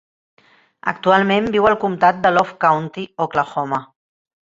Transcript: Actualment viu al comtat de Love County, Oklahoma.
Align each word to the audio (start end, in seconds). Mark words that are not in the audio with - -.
Actualment 0.91 1.51
viu 1.57 1.69
al 1.73 1.79
comtat 1.85 2.25
de 2.25 2.35
Love 2.39 2.59
County, 2.67 3.09
Oklahoma. 3.29 3.85